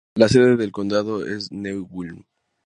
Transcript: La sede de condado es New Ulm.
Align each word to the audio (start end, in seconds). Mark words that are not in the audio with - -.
La 0.15 0.27
sede 0.27 0.57
de 0.57 0.71
condado 0.71 1.27
es 1.27 1.51
New 1.51 1.87
Ulm. 1.91 2.25